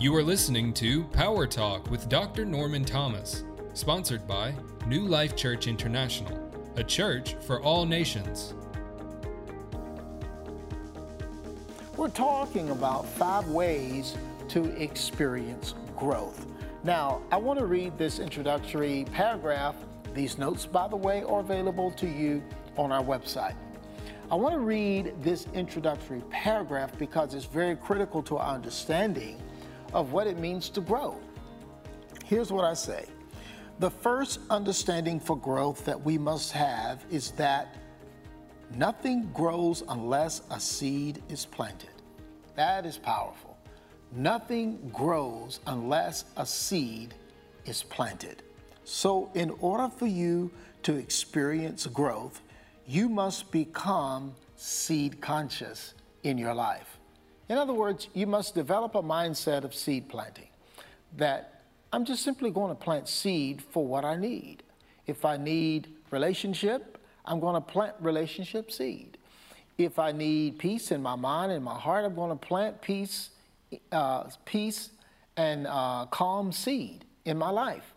[0.00, 2.46] You are listening to Power Talk with Dr.
[2.46, 4.54] Norman Thomas, sponsored by
[4.86, 6.40] New Life Church International,
[6.76, 8.54] a church for all nations.
[11.98, 14.16] We're talking about five ways
[14.48, 16.46] to experience growth.
[16.82, 19.76] Now, I want to read this introductory paragraph.
[20.14, 22.42] These notes, by the way, are available to you
[22.78, 23.54] on our website.
[24.30, 29.36] I want to read this introductory paragraph because it's very critical to our understanding
[29.92, 31.16] of what it means to grow.
[32.24, 33.06] Here's what I say
[33.78, 37.76] The first understanding for growth that we must have is that
[38.76, 41.90] nothing grows unless a seed is planted.
[42.56, 43.56] That is powerful.
[44.12, 47.14] Nothing grows unless a seed
[47.64, 48.42] is planted.
[48.84, 50.50] So, in order for you
[50.82, 52.40] to experience growth,
[52.86, 55.94] you must become seed conscious
[56.24, 56.99] in your life.
[57.50, 60.46] In other words, you must develop a mindset of seed planting
[61.16, 64.62] that I'm just simply going to plant seed for what I need.
[65.08, 69.18] If I need relationship, I'm going to plant relationship seed.
[69.78, 73.30] If I need peace in my mind and my heart, I'm going to plant peace,
[73.90, 74.90] uh, peace
[75.36, 77.94] and uh, calm seed in my life.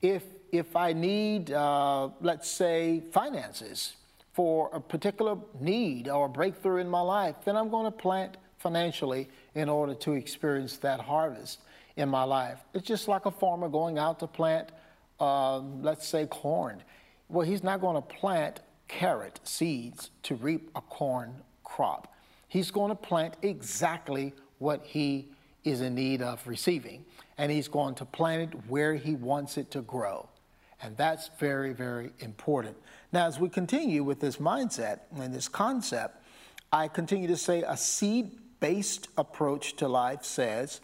[0.00, 3.96] If if I need, uh, let's say, finances
[4.32, 9.28] for a particular need or breakthrough in my life, then I'm going to plant financially
[9.54, 11.60] in order to experience that harvest
[11.96, 12.60] in my life.
[12.74, 14.70] It's just like a farmer going out to plant,
[15.18, 16.82] uh, let's say, corn.
[17.28, 22.14] Well, he's not going to plant carrot seeds to reap a corn crop.
[22.48, 25.28] He's going to plant exactly what he
[25.64, 27.04] is in need of receiving,
[27.38, 30.28] and he's going to plant it where he wants it to grow.
[30.82, 32.76] And that's very, very important.
[33.12, 36.22] Now, as we continue with this mindset and this concept,
[36.72, 40.80] I continue to say a seed based approach to life says,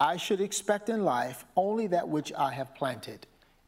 [0.00, 3.26] I should expect in life only that which I have planted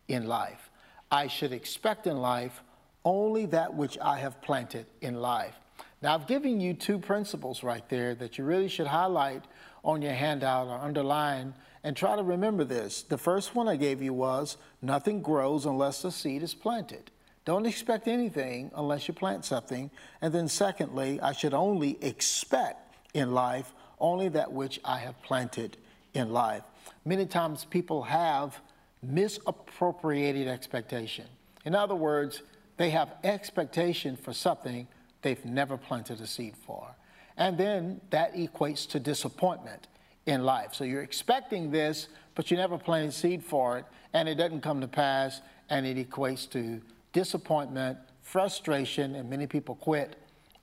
[0.09, 0.71] in life.
[1.11, 2.63] I should expect in life
[3.05, 5.55] only that which I have planted in life.
[6.03, 9.45] Now, I've given you two principles right there that you really should highlight
[9.85, 13.03] on your handout or underline and try to remember this.
[13.03, 17.11] The first one I gave you was nothing grows unless the seed is planted.
[17.45, 19.91] Don't expect anything unless you plant something.
[20.21, 25.77] And then, secondly, I should only expect in life, only that which I have planted
[26.15, 26.63] in life.
[27.05, 28.61] Many times people have
[29.03, 31.27] misappropriated expectation.
[31.65, 32.43] In other words,
[32.77, 34.87] they have expectation for something
[35.23, 36.95] they've never planted a seed for.
[37.37, 39.87] And then that equates to disappointment
[40.27, 40.75] in life.
[40.75, 44.81] So you're expecting this, but you never planted seed for it, and it doesn't come
[44.81, 46.81] to pass, and it equates to
[47.13, 50.17] disappointment, frustration, and many people quit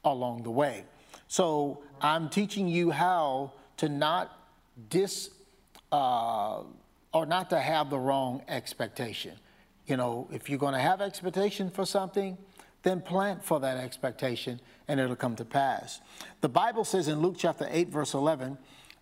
[0.03, 0.84] along the way.
[1.27, 4.31] So I'm teaching you how to not
[4.89, 5.29] dis
[5.91, 6.61] uh,
[7.13, 9.33] or not to have the wrong expectation.
[9.85, 12.37] You know, if you're going to have expectation for something,
[12.83, 15.99] then plant for that expectation and it'll come to pass.
[16.41, 18.57] The Bible says in Luke chapter 8, verse 11,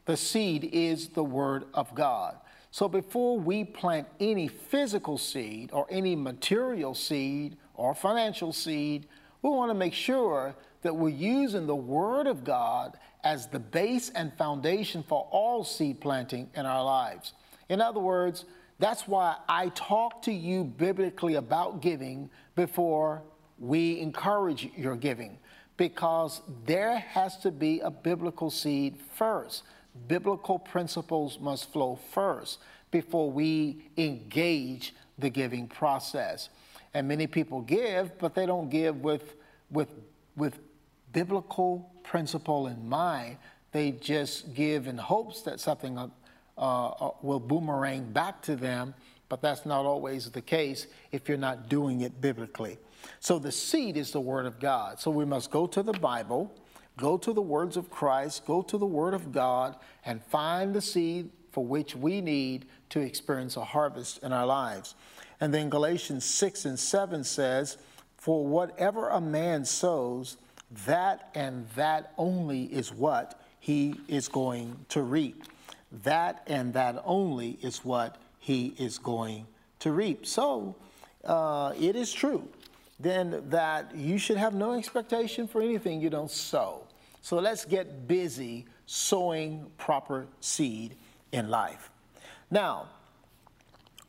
[0.05, 2.35] the seed is the word of God.
[2.71, 9.07] So before we plant any physical seed or any material seed or financial seed,
[9.41, 14.11] we want to make sure that we're using the Word of God as the base
[14.11, 17.33] and foundation for all seed planting in our lives.
[17.69, 18.45] In other words,
[18.77, 23.23] that's why I talk to you biblically about giving before
[23.57, 25.39] we encourage your giving,
[25.75, 29.63] because there has to be a biblical seed first.
[30.07, 32.59] Biblical principles must flow first
[32.91, 36.49] before we engage the giving process.
[36.93, 39.33] And many people give, but they don't give with,
[39.71, 39.89] with,
[40.35, 40.59] with
[41.15, 43.37] biblical principle in mind.
[43.71, 46.09] They just give in hopes that something uh,
[46.57, 48.93] uh, will boomerang back to them,
[49.29, 52.77] but that's not always the case if you're not doing it biblically.
[53.21, 54.99] So the seed is the Word of God.
[54.99, 56.53] So we must go to the Bible,
[56.97, 60.81] go to the words of Christ, go to the Word of God, and find the
[60.81, 64.95] seed for which we need to experience a harvest in our lives.
[65.39, 67.77] And then Galatians 6 and 7 says,
[68.17, 70.35] For whatever a man sows,
[70.85, 75.43] that and that only is what he is going to reap.
[76.03, 79.47] That and that only is what he is going
[79.79, 80.25] to reap.
[80.25, 80.75] So
[81.23, 82.47] uh, it is true
[82.99, 86.83] then that you should have no expectation for anything you don't sow.
[87.21, 90.95] So let's get busy sowing proper seed
[91.31, 91.89] in life.
[92.51, 92.87] Now,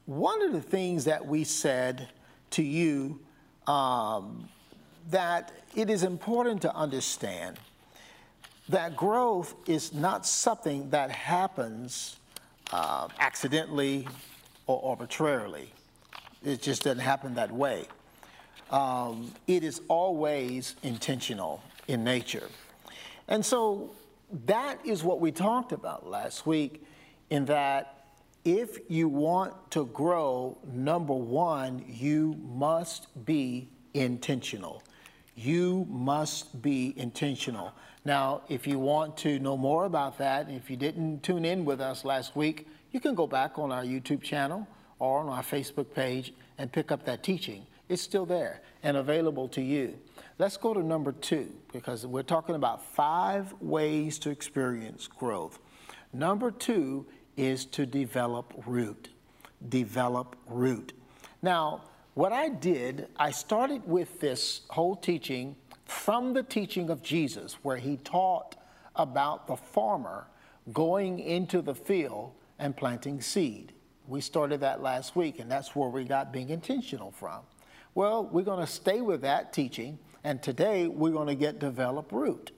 [0.04, 2.08] one of the things that we said
[2.50, 3.18] to you
[3.66, 4.48] um,
[5.10, 7.58] that it is important to understand
[8.68, 12.16] that growth is not something that happens
[12.72, 14.08] uh, accidentally
[14.66, 15.72] or arbitrarily.
[16.44, 17.86] It just doesn't happen that way.
[18.70, 22.48] Um, it is always intentional in nature.
[23.28, 23.92] And so
[24.46, 26.84] that is what we talked about last week,
[27.30, 28.06] in that
[28.44, 34.82] if you want to grow, number one, you must be intentional.
[35.36, 37.72] You must be intentional.
[38.06, 41.80] Now, if you want to know more about that, if you didn't tune in with
[41.80, 44.66] us last week, you can go back on our YouTube channel
[44.98, 47.66] or on our Facebook page and pick up that teaching.
[47.88, 49.98] It's still there and available to you.
[50.38, 55.58] Let's go to number two because we're talking about five ways to experience growth.
[56.12, 57.04] Number two
[57.36, 59.10] is to develop root.
[59.68, 60.94] Develop root.
[61.42, 61.82] Now,
[62.16, 65.54] what I did, I started with this whole teaching
[65.84, 68.56] from the teaching of Jesus, where he taught
[68.96, 70.26] about the farmer
[70.72, 73.74] going into the field and planting seed.
[74.08, 77.40] We started that last week, and that's where we got being intentional from.
[77.94, 82.12] Well, we're going to stay with that teaching, and today we're going to get develop
[82.12, 82.50] root.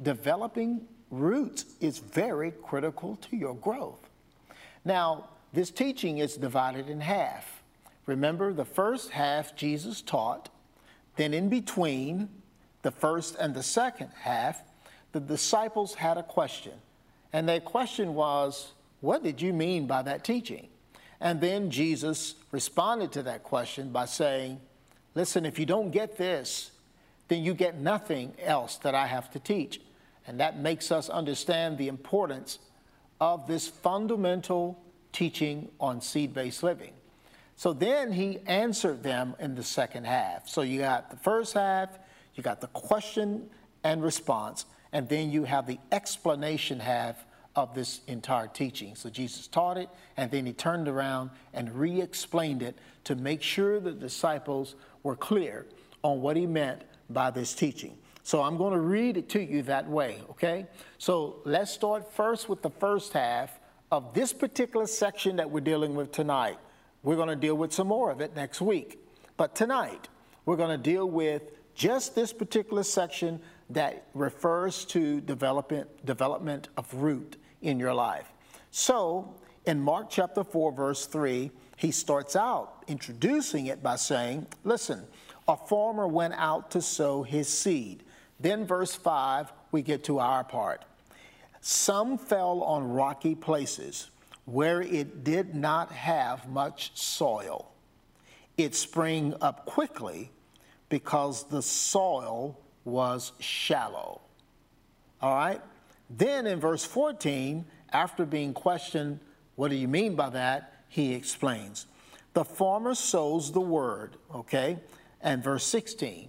[0.00, 0.80] Developing
[1.10, 4.08] roots is very critical to your growth.
[4.82, 7.53] Now, this teaching is divided in half.
[8.06, 10.50] Remember, the first half Jesus taught,
[11.16, 12.28] then in between
[12.82, 14.62] the first and the second half,
[15.12, 16.72] the disciples had a question.
[17.32, 20.68] And their question was, What did you mean by that teaching?
[21.20, 24.60] And then Jesus responded to that question by saying,
[25.14, 26.72] Listen, if you don't get this,
[27.28, 29.80] then you get nothing else that I have to teach.
[30.26, 32.58] And that makes us understand the importance
[33.20, 36.92] of this fundamental teaching on seed based living.
[37.56, 40.48] So then he answered them in the second half.
[40.48, 41.90] So you got the first half,
[42.34, 43.48] you got the question
[43.84, 47.24] and response, and then you have the explanation half
[47.56, 48.96] of this entire teaching.
[48.96, 53.42] So Jesus taught it, and then he turned around and re explained it to make
[53.42, 55.66] sure the disciples were clear
[56.02, 57.96] on what he meant by this teaching.
[58.24, 60.66] So I'm going to read it to you that way, okay?
[60.98, 63.60] So let's start first with the first half
[63.92, 66.56] of this particular section that we're dealing with tonight.
[67.04, 68.98] We're going to deal with some more of it next week.
[69.36, 70.08] But tonight,
[70.46, 71.42] we're going to deal with
[71.74, 73.40] just this particular section
[73.70, 78.32] that refers to development, development of root in your life.
[78.70, 79.34] So,
[79.66, 85.04] in Mark chapter 4, verse 3, he starts out introducing it by saying, Listen,
[85.46, 88.02] a farmer went out to sow his seed.
[88.40, 90.84] Then, verse 5, we get to our part.
[91.60, 94.10] Some fell on rocky places
[94.44, 97.72] where it did not have much soil.
[98.56, 100.30] It sprang up quickly
[100.88, 104.20] because the soil was shallow.
[105.20, 105.60] All right?
[106.10, 109.20] Then in verse 14, after being questioned,
[109.56, 110.84] what do you mean by that?
[110.88, 111.86] He explains.
[112.34, 114.78] The farmer sows the word, okay?
[115.22, 116.28] And verse 16.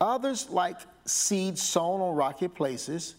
[0.00, 3.14] Others, like seeds sown on rocky places,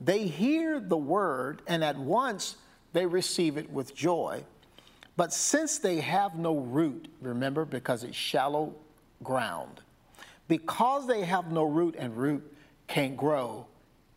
[0.00, 2.56] they hear the word and at once
[2.92, 4.44] they receive it with joy.
[5.16, 8.74] But since they have no root, remember, because it's shallow
[9.22, 9.80] ground,
[10.46, 12.54] because they have no root and root
[12.86, 13.66] can't grow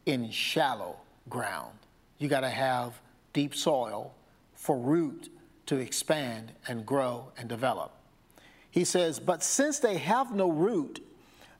[0.06, 0.97] in shallow
[1.29, 1.77] ground,
[2.19, 3.01] you got to have
[3.33, 4.13] deep soil
[4.54, 5.30] for root
[5.66, 7.94] to expand and grow and develop.
[8.69, 11.04] He says, But since they have no root,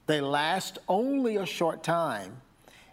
[0.06, 2.40] they last only a short time.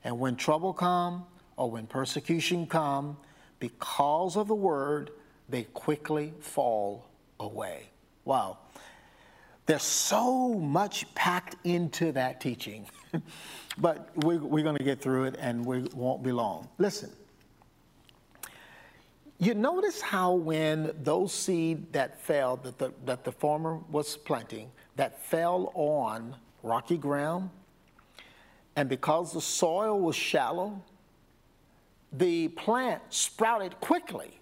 [0.04, 1.26] And when trouble come
[1.58, 3.18] or when persecution come,
[3.60, 5.12] because of the word,
[5.48, 7.90] they quickly fall away.
[8.26, 8.58] Wow.
[9.66, 12.88] There's so much packed into that teaching,
[13.78, 16.68] but we're, we're going to get through it and we won't be long.
[16.80, 17.12] Listen,
[19.38, 24.72] you notice how when those seed that fell, that the, that the farmer was planting,
[24.96, 27.50] that fell on rocky ground,
[28.76, 30.84] and because the soil was shallow,
[32.14, 34.40] the plant sprouted quickly.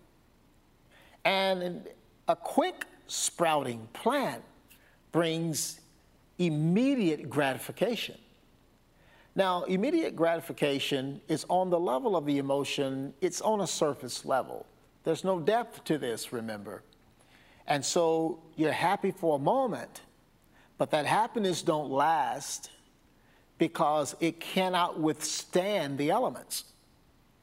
[1.25, 1.87] And
[2.27, 4.43] a quick sprouting plant
[5.11, 5.79] brings
[6.37, 8.17] immediate gratification.
[9.35, 14.65] Now, immediate gratification is on the level of the emotion, it's on a surface level.
[15.03, 16.83] There's no depth to this, remember.
[17.67, 20.01] And so you're happy for a moment,
[20.77, 22.71] but that happiness don't last
[23.57, 26.63] because it cannot withstand the elements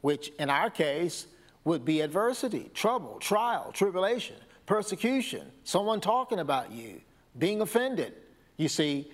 [0.05, 1.25] which in our case
[1.63, 4.35] would be adversity, trouble, trial, tribulation,
[4.67, 7.01] persecution, someone talking about you,
[7.39, 8.13] being offended.
[8.55, 9.11] You see,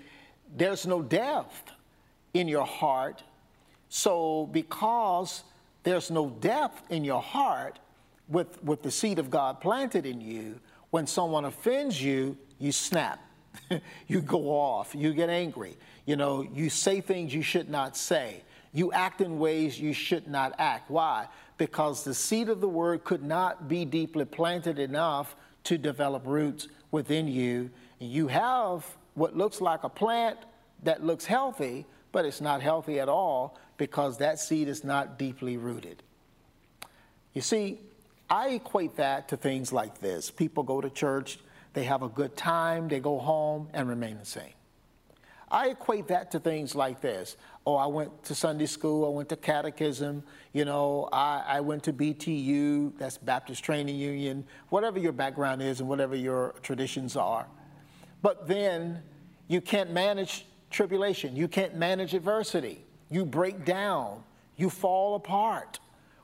[0.53, 1.71] there's no depth
[2.33, 3.23] in your heart.
[3.87, 5.43] So, because
[5.83, 7.79] there's no depth in your heart,
[8.27, 13.21] with, with the seed of God planted in you, when someone offends you, you snap.
[14.09, 14.93] you go off.
[14.93, 15.77] You get angry.
[16.05, 18.43] You know, you say things you should not say.
[18.73, 20.89] You act in ways you should not act.
[20.89, 21.27] Why?
[21.57, 25.35] Because the seed of the word could not be deeply planted enough
[25.65, 27.69] to develop roots within you.
[27.99, 30.37] You have what looks like a plant
[30.83, 35.57] that looks healthy, but it's not healthy at all because that seed is not deeply
[35.57, 36.01] rooted.
[37.33, 37.79] You see,
[38.29, 41.39] I equate that to things like this people go to church,
[41.73, 44.53] they have a good time, they go home and remain the same.
[45.49, 47.35] I equate that to things like this.
[47.65, 51.83] Oh, I went to Sunday school, I went to catechism, you know, I, I went
[51.83, 57.45] to BTU, that's Baptist Training Union, whatever your background is and whatever your traditions are.
[58.23, 59.03] But then
[59.47, 62.83] you can't manage tribulation, you can't manage adversity.
[63.11, 64.23] You break down,
[64.55, 65.79] you fall apart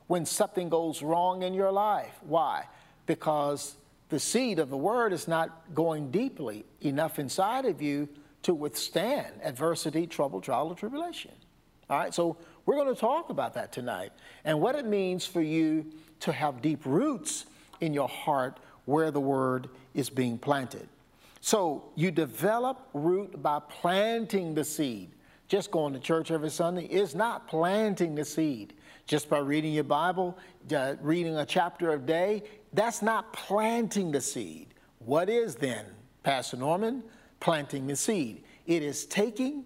[0.06, 2.18] when something goes wrong in your life.
[2.22, 2.64] Why?
[3.06, 3.76] Because
[4.08, 8.08] the seed of the word is not going deeply enough inside of you
[8.42, 11.32] to withstand adversity, trouble, trial, or tribulation.
[11.90, 14.12] All right, so we're going to talk about that tonight
[14.44, 15.86] and what it means for you
[16.20, 17.46] to have deep roots
[17.80, 20.88] in your heart where the word is being planted.
[21.40, 25.10] So you develop root by planting the seed.
[25.46, 28.74] Just going to church every Sunday is not planting the seed.
[29.06, 30.36] Just by reading your Bible,
[30.74, 32.42] uh, reading a chapter a day,
[32.74, 34.74] that's not planting the seed.
[34.98, 35.86] What is then,
[36.22, 37.02] Pastor Norman?
[37.40, 38.42] Planting the seed.
[38.66, 39.64] It is taking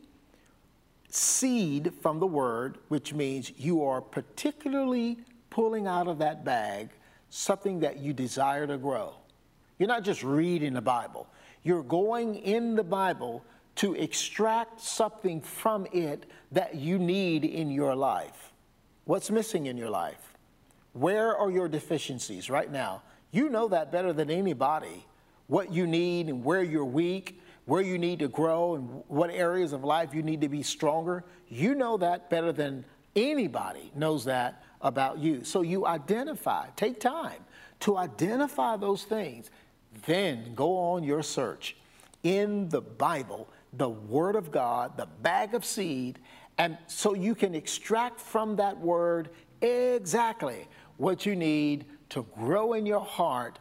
[1.09, 5.19] seed from the word, which means you are particularly
[5.51, 6.91] pulling out of that bag
[7.31, 9.15] something that you desire to grow.
[9.79, 11.27] You're not just reading the Bible,
[11.63, 13.45] you're going in the Bible
[13.77, 18.53] to extract something from it that you need in your life.
[19.05, 20.35] What's missing in your life?
[20.93, 23.03] Where are your deficiencies right now?
[23.31, 25.07] You know that better than anybody.
[25.47, 29.73] What you need and where you're weak, where you need to grow, and what areas
[29.73, 31.25] of life you need to be stronger.
[31.49, 35.45] You know that better than anybody knows that about you.
[35.45, 37.45] So you identify, take time
[37.81, 39.51] to identify those things,
[40.07, 41.77] then go on your search
[42.23, 46.19] in the Bible the Word of God, the bag of seed,
[46.59, 49.31] and so you can extract from that Word
[49.63, 53.59] exactly what you need to grow in your heart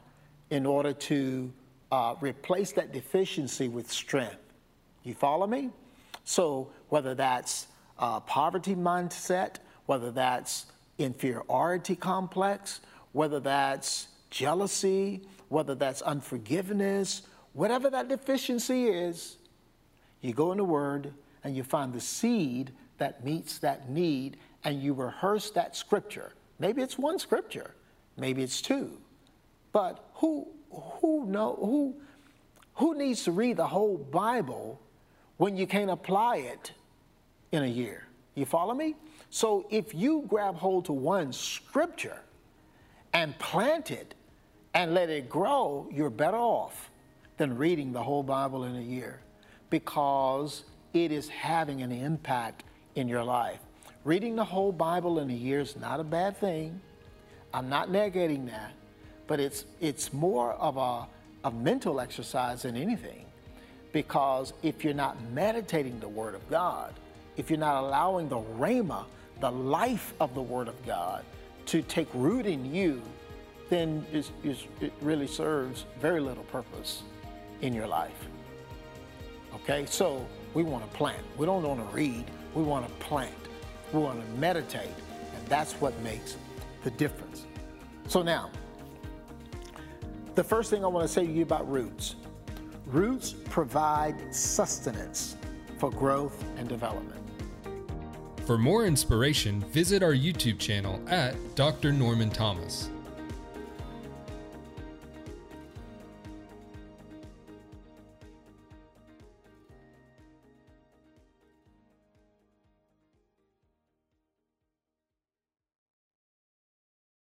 [0.49, 1.51] in order to
[1.91, 4.37] uh, replace that deficiency with strength.
[5.03, 5.71] You follow me?
[6.23, 7.67] So, whether that's
[7.97, 9.55] poverty mindset,
[9.85, 10.67] whether that's
[10.97, 12.81] inferiority complex,
[13.11, 19.37] whether that's jealousy, whether that's unforgiveness, whatever that deficiency is,
[20.21, 24.81] you go in the Word and you find the seed that meets that need and
[24.81, 26.31] you rehearse that scripture.
[26.59, 27.73] Maybe it's one scripture,
[28.17, 28.97] maybe it's two.
[29.73, 31.95] But who who know who
[32.75, 34.81] who needs to read the whole Bible
[35.37, 36.71] when you can't apply it
[37.51, 38.07] in a year?
[38.35, 38.95] You follow me?
[39.29, 42.19] So if you grab hold to one scripture
[43.13, 44.13] and plant it
[44.73, 46.89] and let it grow, you're better off
[47.37, 49.19] than reading the whole Bible in a year
[49.69, 50.63] because
[50.93, 52.63] it is having an impact
[52.95, 53.59] in your life.
[54.03, 56.79] Reading the whole Bible in a year is not a bad thing.
[57.53, 58.71] I'm not negating that,
[59.31, 61.07] but it's, it's more of a,
[61.47, 63.23] a mental exercise than anything.
[63.93, 66.93] Because if you're not meditating the Word of God,
[67.37, 69.05] if you're not allowing the rhema,
[69.39, 71.23] the life of the Word of God,
[71.67, 73.01] to take root in you,
[73.69, 77.03] then it's, it's, it really serves very little purpose
[77.61, 78.27] in your life.
[79.55, 81.23] Okay, so we want to plant.
[81.37, 83.31] We don't want to read, we want to plant.
[83.93, 84.89] We want to meditate,
[85.37, 86.35] and that's what makes
[86.83, 87.45] the difference.
[88.09, 88.51] So now,
[90.35, 92.15] the first thing I want to say to you about roots
[92.85, 95.37] roots provide sustenance
[95.77, 97.21] for growth and development.
[98.45, 101.93] For more inspiration, visit our YouTube channel at Dr.
[101.93, 102.89] Norman Thomas.